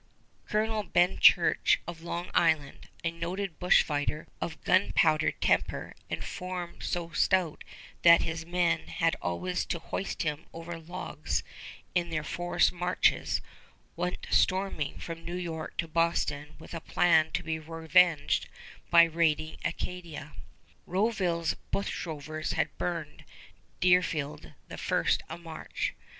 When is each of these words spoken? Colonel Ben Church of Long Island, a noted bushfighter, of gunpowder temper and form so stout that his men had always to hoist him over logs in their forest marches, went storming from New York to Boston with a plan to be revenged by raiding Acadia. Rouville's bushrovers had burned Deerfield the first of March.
Colonel 0.47 0.81
Ben 0.81 1.19
Church 1.19 1.79
of 1.85 2.01
Long 2.01 2.31
Island, 2.33 2.89
a 3.03 3.11
noted 3.11 3.59
bushfighter, 3.59 4.25
of 4.41 4.63
gunpowder 4.63 5.29
temper 5.29 5.93
and 6.09 6.25
form 6.25 6.81
so 6.81 7.11
stout 7.11 7.63
that 8.01 8.23
his 8.23 8.43
men 8.43 8.87
had 8.87 9.15
always 9.21 9.63
to 9.67 9.77
hoist 9.77 10.23
him 10.23 10.47
over 10.53 10.79
logs 10.79 11.43
in 11.93 12.09
their 12.09 12.23
forest 12.23 12.71
marches, 12.71 13.41
went 13.95 14.25
storming 14.31 14.97
from 14.97 15.23
New 15.23 15.35
York 15.35 15.77
to 15.77 15.87
Boston 15.87 16.55
with 16.57 16.73
a 16.73 16.81
plan 16.81 17.29
to 17.33 17.43
be 17.43 17.59
revenged 17.59 18.49
by 18.89 19.03
raiding 19.03 19.57
Acadia. 19.63 20.33
Rouville's 20.87 21.55
bushrovers 21.71 22.53
had 22.53 22.75
burned 22.79 23.23
Deerfield 23.79 24.53
the 24.67 24.79
first 24.79 25.21
of 25.29 25.41
March. 25.41 25.93